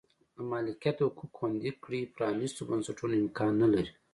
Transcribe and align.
د 0.35 0.37
مالکیت 0.51 0.97
حقوق 1.05 1.31
خوندي 1.37 1.71
کړي 1.83 2.01
پرانیستو 2.15 2.67
بنسټونو 2.69 3.13
امکان 3.23 3.51
نه 3.63 3.67
لري. 3.73 3.91